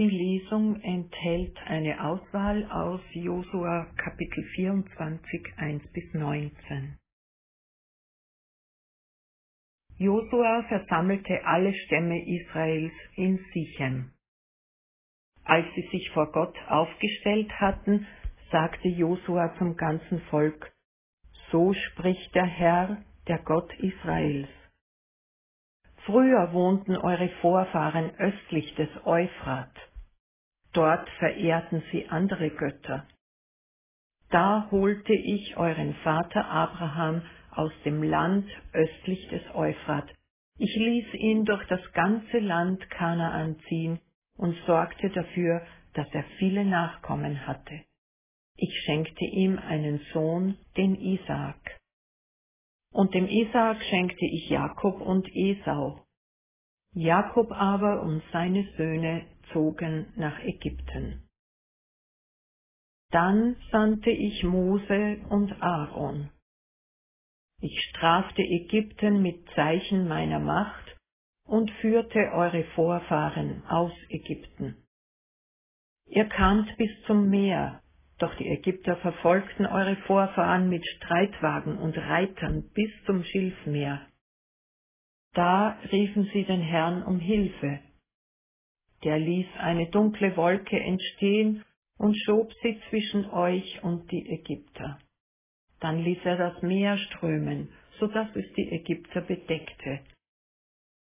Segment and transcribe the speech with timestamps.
[0.00, 6.96] Die Lesung enthält eine Auswahl aus Josua Kapitel 24, 1 bis 19.
[9.98, 14.12] Josua versammelte alle Stämme Israels in Sichem.
[15.44, 18.06] Als sie sich vor Gott aufgestellt hatten,
[18.50, 20.72] sagte Josua zum ganzen Volk,
[21.50, 24.48] So spricht der Herr, der Gott Israels.
[26.06, 29.89] Früher wohnten eure Vorfahren östlich des Euphrat.
[30.72, 33.06] Dort verehrten sie andere Götter.
[34.30, 40.08] Da holte ich euren Vater Abraham aus dem Land östlich des Euphrat.
[40.58, 43.98] Ich ließ ihn durch das ganze Land Kanaan ziehen
[44.36, 47.80] und sorgte dafür, dass er viele Nachkommen hatte.
[48.56, 51.80] Ich schenkte ihm einen Sohn, den Isaak.
[52.92, 56.04] Und dem Isaak schenkte ich Jakob und Esau.
[56.92, 61.22] Jakob aber und seine Söhne zogen nach Ägypten.
[63.10, 66.30] Dann sandte ich Mose und Aaron.
[67.60, 70.96] Ich strafte Ägypten mit Zeichen meiner Macht
[71.44, 74.76] und führte eure Vorfahren aus Ägypten.
[76.06, 77.82] Ihr kamt bis zum Meer,
[78.18, 84.06] doch die Ägypter verfolgten eure Vorfahren mit Streitwagen und Reitern bis zum Schilfmeer.
[85.34, 87.80] Da riefen sie den Herrn um Hilfe,
[89.04, 91.64] der ließ eine dunkle Wolke entstehen
[91.98, 94.98] und schob sie zwischen euch und die Ägypter.
[95.80, 100.00] Dann ließ er das Meer strömen, so dass es die Ägypter bedeckte.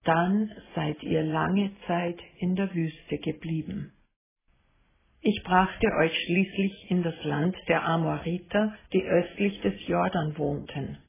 [0.03, 3.93] Dann seid ihr lange Zeit in der Wüste geblieben.
[5.21, 10.99] Ich brachte euch schließlich in das Land der Amoriter, die östlich des Jordan wohnten.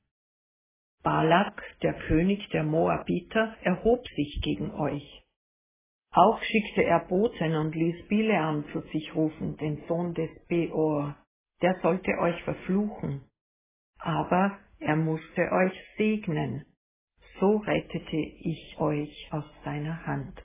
[1.02, 5.22] Balak, der König der Moabiter, erhob sich gegen euch.
[6.10, 11.16] Auch schickte er Boten und ließ Bileam zu sich rufen, den Sohn des Beor.
[11.62, 13.22] Der sollte euch verfluchen.
[13.98, 16.64] Aber er musste euch segnen.
[17.40, 20.42] So rettete ich euch aus seiner Hand.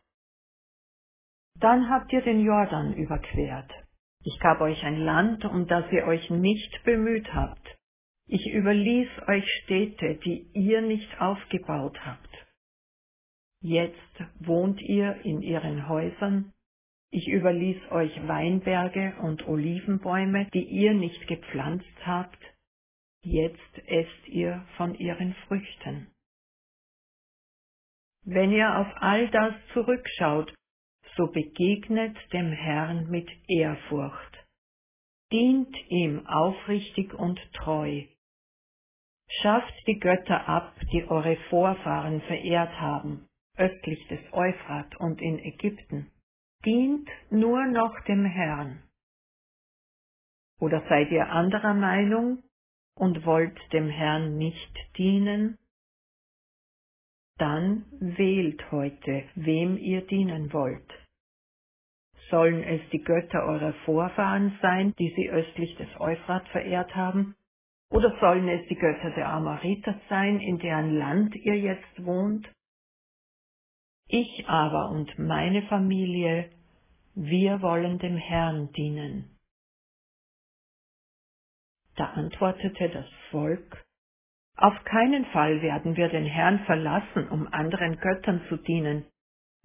[1.59, 3.71] Dann habt ihr den Jordan überquert.
[4.23, 7.77] Ich gab euch ein Land, um das ihr euch nicht bemüht habt.
[8.27, 12.32] Ich überließ euch Städte, die ihr nicht aufgebaut habt.
[13.65, 13.95] Jetzt
[14.39, 16.51] wohnt ihr in ihren Häusern,
[17.11, 22.39] ich überließ euch Weinberge und Olivenbäume, die ihr nicht gepflanzt habt,
[23.21, 26.11] jetzt esst ihr von ihren Früchten.
[28.25, 30.53] Wenn ihr auf all das zurückschaut,
[31.15, 34.45] so begegnet dem Herrn mit Ehrfurcht,
[35.31, 38.03] dient ihm aufrichtig und treu,
[39.41, 46.11] schafft die Götter ab, die eure Vorfahren verehrt haben, östlich des Euphrat und in Ägypten,
[46.65, 48.81] dient nur noch dem Herrn.
[50.59, 52.43] Oder seid ihr anderer Meinung
[52.95, 55.57] und wollt dem Herrn nicht dienen?
[57.37, 60.89] Dann wählt heute, wem ihr dienen wollt.
[62.29, 67.35] Sollen es die Götter eurer Vorfahren sein, die sie östlich des Euphrat verehrt haben?
[67.89, 72.47] Oder sollen es die Götter der Amoriter sein, in deren Land ihr jetzt wohnt?
[74.15, 76.51] Ich aber und meine Familie,
[77.15, 79.39] wir wollen dem Herrn dienen.
[81.95, 83.83] Da antwortete das Volk,
[84.55, 89.03] auf keinen Fall werden wir den Herrn verlassen, um anderen Göttern zu dienen,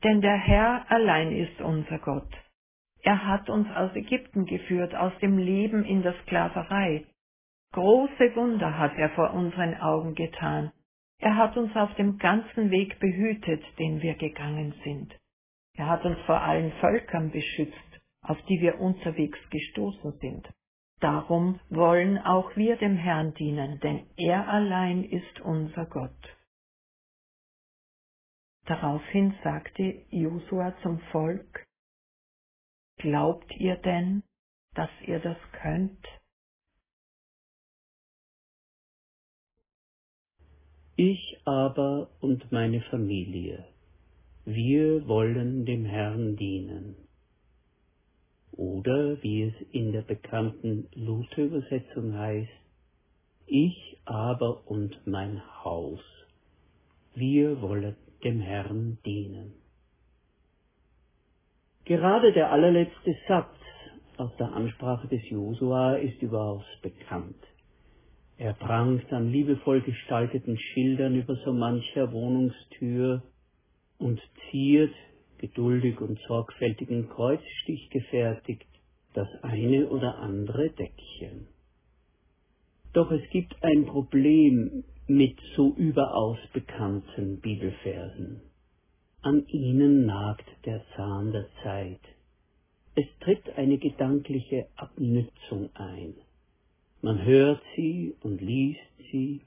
[0.03, 2.33] denn der Herr allein ist unser Gott.
[3.03, 7.05] Er hat uns aus Ägypten geführt, aus dem Leben in der Sklaverei.
[7.75, 10.73] Große Wunder hat er vor unseren Augen getan.
[11.21, 15.15] Er hat uns auf dem ganzen Weg behütet, den wir gegangen sind.
[15.75, 20.49] Er hat uns vor allen Völkern beschützt, auf die wir unterwegs gestoßen sind.
[21.01, 26.37] Darum wollen auch wir dem Herrn dienen, denn er allein ist unser Gott.
[28.67, 31.65] Daraufhin sagte Josua zum Volk,
[32.99, 34.25] Glaubt ihr denn,
[34.75, 36.05] dass ihr das könnt?
[41.01, 43.65] Ich aber und meine Familie,
[44.45, 46.97] wir wollen dem Herrn dienen.
[48.51, 52.51] Oder wie es in der bekannten Luther-Übersetzung heißt,
[53.47, 56.01] ich aber und mein Haus,
[57.15, 59.53] wir wollen dem Herrn dienen.
[61.85, 63.55] Gerade der allerletzte Satz
[64.17, 67.48] aus der Ansprache des Josua ist überaus bekannt.
[68.39, 73.23] Er prangt an liebevoll gestalteten Schildern über so mancher Wohnungstür
[73.99, 74.21] und
[74.51, 74.95] ziert
[75.39, 78.69] geduldig und sorgfältigen Kreuzstich gefertigt,
[79.15, 81.49] das eine oder andere Deckchen.
[82.93, 88.41] Doch es gibt ein Problem mit so überaus bekannten Bibelversen.
[89.21, 92.01] An ihnen nagt der Zahn der Zeit.
[92.95, 96.15] Es tritt eine gedankliche Abnützung ein.
[97.01, 98.81] Man hört sie und liest
[99.13, 99.41] sie,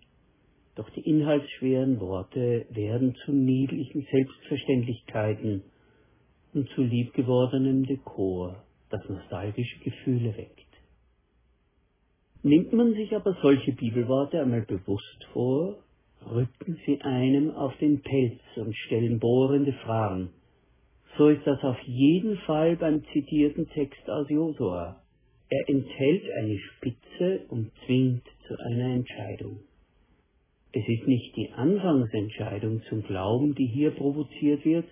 [0.76, 5.64] doch die inhaltsschweren Worte werden zu niedlichen Selbstverständlichkeiten
[6.54, 10.60] und zu liebgewordenem Dekor, das nostalgische Gefühle weckt.
[12.42, 15.76] Nimmt man sich aber solche Bibelworte einmal bewusst vor,
[16.26, 20.30] rücken sie einem auf den Pelz und stellen bohrende Fragen.
[21.18, 25.01] So ist das auf jeden Fall beim zitierten Text aus Josua.
[25.52, 29.60] Er enthält eine Spitze und zwingt zu einer Entscheidung.
[30.72, 34.86] Es ist nicht die Anfangsentscheidung zum Glauben, die hier provoziert wird,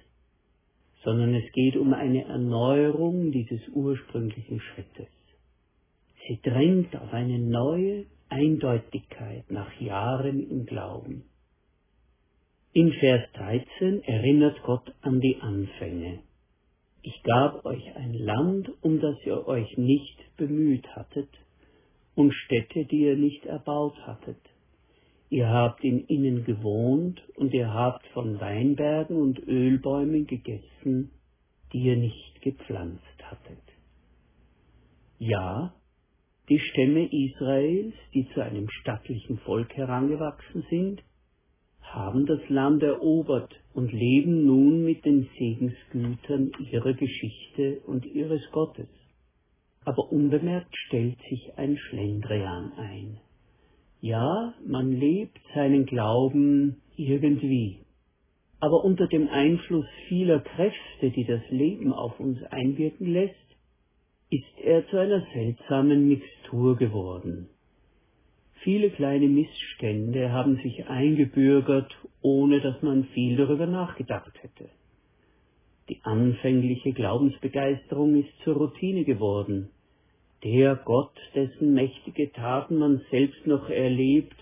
[1.06, 5.08] sondern es geht um eine Erneuerung dieses ursprünglichen Schrittes.
[6.28, 11.24] Sie drängt auf eine neue Eindeutigkeit nach Jahren im Glauben.
[12.74, 16.20] In Vers 13 erinnert Gott an die Anfänge.
[17.02, 21.30] Ich gab euch ein Land, um das ihr euch nicht bemüht hattet,
[22.16, 24.42] und Städte, die ihr nicht erbaut hattet.
[25.30, 31.12] Ihr habt in ihnen gewohnt, und ihr habt von Weinbergen und Ölbäumen gegessen,
[31.72, 33.64] die ihr nicht gepflanzt hattet.
[35.20, 35.74] Ja,
[36.50, 41.04] die Stämme Israels, die zu einem stattlichen Volk herangewachsen sind,
[41.94, 48.90] haben das Land erobert und leben nun mit den Segensgütern ihrer Geschichte und ihres Gottes.
[49.86, 53.18] Aber unbemerkt stellt sich ein Schlendrian ein.
[54.02, 57.80] Ja, man lebt seinen Glauben irgendwie,
[58.60, 63.36] aber unter dem Einfluss vieler Kräfte, die das Leben auf uns einwirken lässt,
[64.30, 67.50] ist er zu einer seltsamen Mixtur geworden.
[68.62, 74.70] Viele kleine Missstände haben sich eingebürgert, ohne dass man viel darüber nachgedacht hätte.
[75.88, 79.70] Die anfängliche Glaubensbegeisterung ist zur Routine geworden.
[80.44, 84.36] Der Gott, dessen mächtige Taten man selbst noch erlebt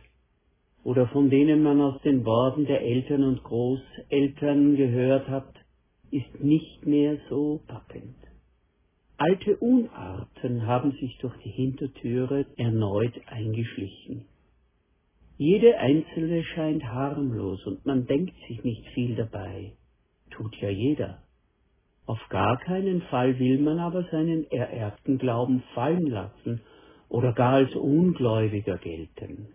[0.84, 5.54] oder von denen man aus den Worten der Eltern und Großeltern gehört hat,
[6.12, 8.16] ist nicht mehr so packend.
[9.20, 14.26] Alte Unarten haben sich durch die Hintertüre erneut eingeschlichen.
[15.38, 19.74] Jede einzelne scheint harmlos und man denkt sich nicht viel dabei.
[20.30, 21.24] Tut ja jeder.
[22.06, 26.62] Auf gar keinen Fall will man aber seinen ererbten Glauben fallen lassen
[27.10, 29.48] oder gar als Ungläubiger gelten.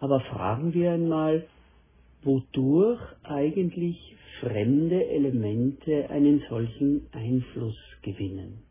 [0.00, 1.46] Aber fragen wir einmal,
[2.26, 3.96] wodurch eigentlich
[4.40, 8.66] fremde Elemente einen solchen Einfluss gewinnen.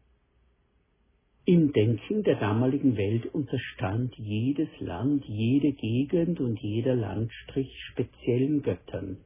[1.45, 9.17] Im Denken der damaligen Welt unterstand jedes Land, jede Gegend und jeder Landstrich speziellen Göttern,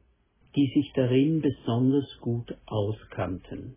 [0.54, 3.76] die sich darin besonders gut auskannten.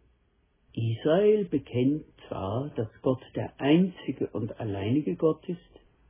[0.73, 5.59] Israel bekennt zwar, dass Gott der einzige und alleinige Gott ist,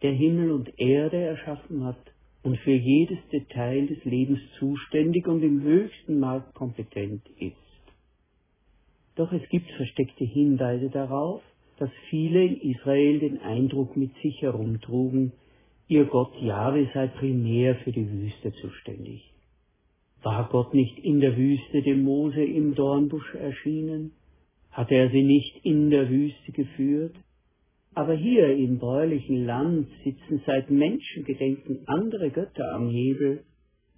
[0.01, 2.12] der Himmel und Erde erschaffen hat,
[2.43, 7.55] und für jedes Detail des Lebens zuständig und im höchsten Maß kompetent ist.
[9.15, 11.41] Doch es gibt versteckte Hinweise darauf,
[11.77, 15.31] dass viele in Israel den Eindruck mit sich herumtrugen,
[15.87, 19.33] ihr Gott Jahwe sei primär für die Wüste zuständig.
[20.21, 24.13] War Gott nicht in der Wüste dem Mose im Dornbusch erschienen?
[24.71, 27.15] Hatte er sie nicht in der Wüste geführt?
[27.95, 33.43] Aber hier im bäuerlichen Land sitzen seit Menschengedenken andere Götter am Hebel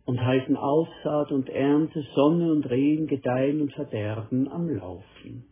[0.06, 5.46] und halten Aussaat und Ernte, Sonne und Regen, Gedeihen und Verderben am Laufen.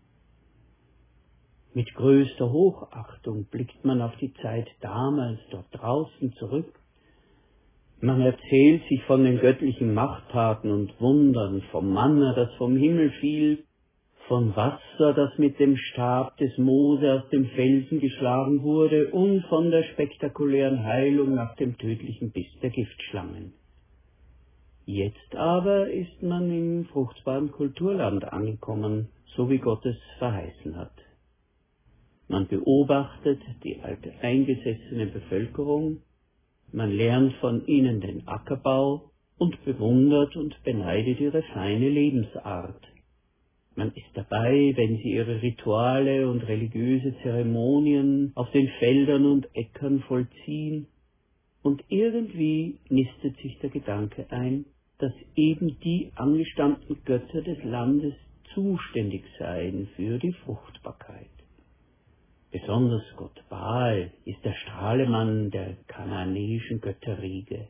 [1.73, 6.71] Mit größter Hochachtung blickt man auf die Zeit damals dort draußen zurück.
[7.99, 13.63] Man erzählt sich von den göttlichen Machttaten und Wundern, vom Manna, das vom Himmel fiel,
[14.27, 19.71] von Wasser, das mit dem Stab des Mose aus dem Felsen geschlagen wurde, und von
[19.71, 23.53] der spektakulären Heilung nach dem tödlichen Biss der Giftschlangen.
[24.85, 30.93] Jetzt aber ist man im fruchtbaren Kulturland angekommen, so wie Gott es verheißen hat.
[32.27, 36.01] Man beobachtet die alte eingesessene Bevölkerung,
[36.71, 42.92] man lernt von ihnen den Ackerbau und bewundert und beneidet ihre feine Lebensart.
[43.75, 50.01] Man ist dabei, wenn sie ihre Rituale und religiöse Zeremonien auf den Feldern und Äckern
[50.01, 50.87] vollziehen,
[51.63, 54.65] und irgendwie nistet sich der Gedanke ein,
[54.99, 58.13] dass eben die angestammten Götter des Landes
[58.53, 61.29] zuständig seien für die Fruchtbarkeit.
[62.51, 67.67] Besonders Gott Baal ist der Strahlemann der kananäischen Götterriege.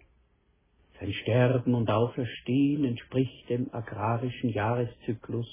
[0.99, 5.47] Sein Sterben und Auferstehen entspricht dem agrarischen Jahreszyklus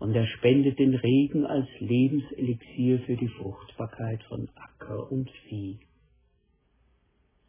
[0.00, 5.78] und er spendet den Regen als Lebenselixier für die Fruchtbarkeit von Acker und Vieh.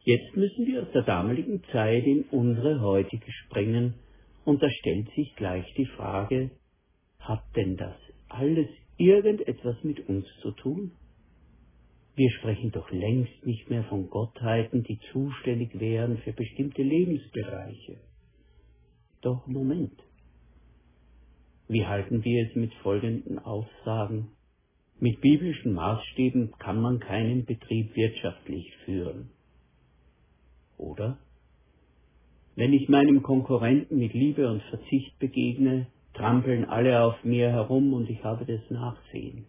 [0.04, 3.96] Jetzt müssen wir aus der damaligen Zeit in unsere heutige springen,
[4.44, 6.52] und da stellt sich gleich die Frage,
[7.20, 7.96] hat denn das
[8.28, 8.68] alles
[8.98, 10.92] irgendetwas mit uns zu tun?
[12.16, 17.98] Wir sprechen doch längst nicht mehr von Gottheiten, die zuständig wären für bestimmte Lebensbereiche.
[19.22, 19.94] Doch Moment.
[21.72, 24.28] Wie halten wir es mit folgenden Aussagen?
[25.00, 29.30] Mit biblischen Maßstäben kann man keinen Betrieb wirtschaftlich führen.
[30.78, 31.18] Oder?
[32.58, 38.10] Wenn ich meinem Konkurrenten mit Liebe und Verzicht begegne, trampeln alle auf mir herum und
[38.10, 39.46] ich habe das Nachsehen.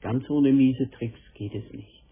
[0.00, 2.02] Ganz ohne miese Tricks geht es nicht.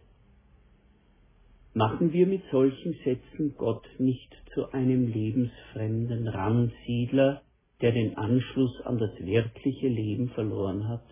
[1.73, 7.41] Machen wir mit solchen Sätzen Gott nicht zu einem lebensfremden Randsiedler,
[7.81, 11.05] der den Anschluss an das wirkliche Leben verloren hat?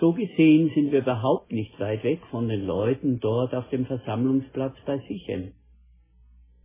[0.00, 4.76] So gesehen sind wir überhaupt nicht weit weg von den Leuten dort auf dem Versammlungsplatz
[4.84, 5.52] bei Sichem.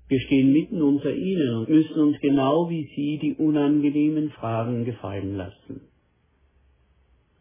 [0.07, 5.35] Wir stehen mitten unter ihnen und müssen uns genau wie sie die unangenehmen Fragen gefallen
[5.35, 5.81] lassen.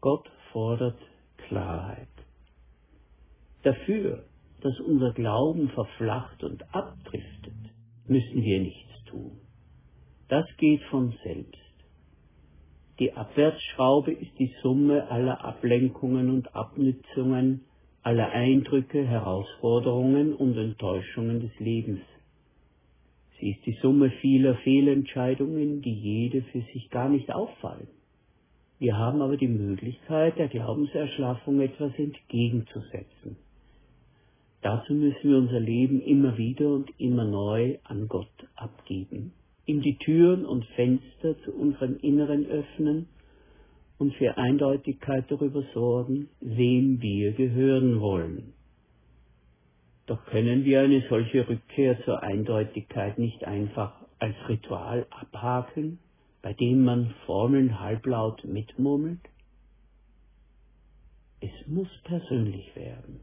[0.03, 0.99] Gott fordert
[1.49, 2.09] Klarheit.
[3.63, 4.25] Dafür,
[4.61, 7.55] dass unser Glauben verflacht und abdriftet,
[8.07, 9.41] müssen wir nichts tun.
[10.29, 11.57] Das geht von selbst.
[12.99, 17.65] Die Abwärtsschraube ist die Summe aller Ablenkungen und Abnützungen,
[18.03, 22.01] aller Eindrücke, Herausforderungen und Enttäuschungen des Lebens.
[23.39, 27.87] Sie ist die Summe vieler Fehlentscheidungen, die jede für sich gar nicht auffallen.
[28.79, 33.37] Wir haben aber die Möglichkeit, der Glaubenserschlaffung etwas entgegenzusetzen.
[34.61, 39.33] Dazu müssen wir unser Leben immer wieder und immer neu an Gott abgeben,
[39.69, 43.09] ihm die Türen und Fenster zu unserem Inneren öffnen
[43.99, 48.55] und für Eindeutigkeit darüber sorgen, wem wir gehören wollen.
[50.07, 55.99] Doch können wir eine solche Rückkehr zur Eindeutigkeit nicht einfach als Ritual abhaken
[56.43, 59.21] bei dem man Formeln halblaut mitmurmelt?
[61.41, 63.21] Es muss persönlich werden.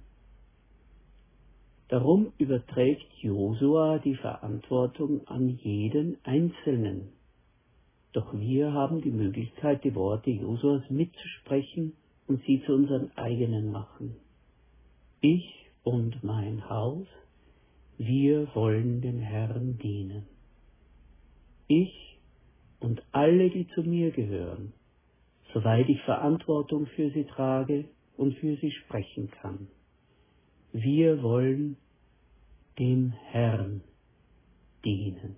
[1.87, 7.09] Darum überträgt Josua die Verantwortung an jeden Einzelnen.
[8.11, 11.93] Doch wir haben die Möglichkeit, die Worte Josuas mitzusprechen
[12.27, 14.15] und sie zu unseren eigenen machen.
[15.21, 15.45] Ich
[15.83, 17.05] und mein Haus,
[17.97, 20.25] wir wollen dem Herrn dienen.
[21.67, 22.17] Ich
[22.79, 24.73] und alle, die zu mir gehören,
[25.53, 27.85] soweit ich Verantwortung für sie trage
[28.17, 29.67] und für sie sprechen kann.
[30.77, 31.77] Wir wollen
[32.77, 33.81] dem Herrn
[34.83, 35.37] dienen.